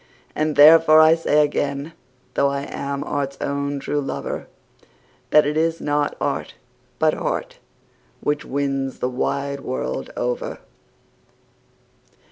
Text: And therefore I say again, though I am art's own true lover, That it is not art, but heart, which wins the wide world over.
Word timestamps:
And 0.35 0.55
therefore 0.55 0.99
I 0.99 1.13
say 1.13 1.43
again, 1.45 1.93
though 2.33 2.47
I 2.49 2.61
am 2.67 3.03
art's 3.03 3.37
own 3.39 3.79
true 3.79 4.01
lover, 4.01 4.47
That 5.29 5.45
it 5.45 5.55
is 5.55 5.79
not 5.79 6.17
art, 6.19 6.55
but 6.97 7.13
heart, 7.13 7.59
which 8.19 8.43
wins 8.43 8.97
the 8.97 9.09
wide 9.09 9.59
world 9.59 10.11
over. 10.17 10.57